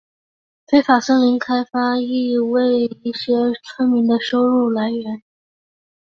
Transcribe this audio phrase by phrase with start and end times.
[0.65, 5.21] 非法森林开发亦为一些村民的收入来源。